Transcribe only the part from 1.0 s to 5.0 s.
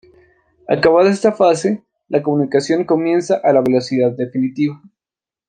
esta fase, la comunicación comienza a la velocidad definitiva.